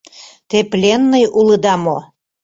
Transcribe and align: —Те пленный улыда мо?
—Те 0.49 0.57
пленный 0.71 1.25
улыда 1.39 1.75
мо? 1.83 1.97